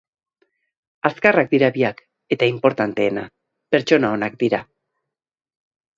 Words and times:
Azkarrak 1.09 1.51
dira 1.51 1.69
biak, 1.75 2.01
eta 2.37 2.49
inportanteena, 2.53 3.27
pertsona 3.77 4.11
onak 4.19 4.43
dira. 4.45 4.65